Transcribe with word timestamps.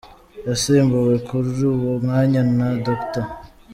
Yasimbuwe 0.47 1.15
kuri 1.27 1.47
uwo 1.73 1.93
mwanya 2.03 2.41
na 2.57 2.67
Dr. 2.85 3.23